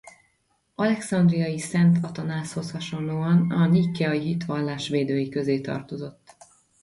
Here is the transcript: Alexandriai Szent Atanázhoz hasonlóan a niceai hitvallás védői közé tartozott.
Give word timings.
Alexandriai 0.75 1.57
Szent 1.59 1.97
Atanázhoz 2.05 2.71
hasonlóan 2.71 3.51
a 3.51 3.65
niceai 3.67 4.19
hitvallás 4.19 4.87
védői 4.87 5.29
közé 5.29 5.59
tartozott. 5.61 6.35